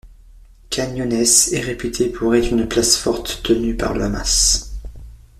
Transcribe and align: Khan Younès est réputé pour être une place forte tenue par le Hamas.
Khan 0.71 0.95
Younès 0.95 1.53
est 1.53 1.59
réputé 1.61 2.09
pour 2.09 2.33
être 2.33 2.49
une 2.51 2.67
place 2.67 2.97
forte 2.97 3.41
tenue 3.43 3.77
par 3.77 3.93
le 3.93 4.05
Hamas. 4.05 4.73